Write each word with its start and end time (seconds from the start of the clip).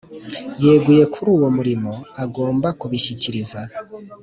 Yeguye 0.65 1.03
kuri 1.13 1.27
uwo 1.35 1.47
murimo 1.57 1.91
agomba 2.23 2.67
kubishyikiriza 2.79 3.59